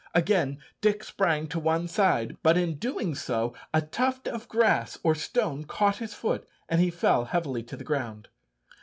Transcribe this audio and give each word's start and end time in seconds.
Again 0.15 0.57
Dick 0.81 1.03
sprang 1.03 1.45
to 1.49 1.59
one 1.59 1.87
side, 1.87 2.35
but 2.41 2.57
in 2.57 2.77
doing 2.79 3.13
so 3.13 3.53
a 3.71 3.83
tuft 3.83 4.27
of 4.27 4.47
grass 4.47 4.97
or 5.03 5.11
a 5.11 5.15
stone 5.15 5.63
caught 5.63 5.97
his 5.97 6.15
foot, 6.15 6.47
and 6.67 6.81
he 6.81 6.89
fell 6.89 7.25
heavily 7.25 7.61
to 7.61 7.77
the 7.77 7.83
ground. 7.83 8.27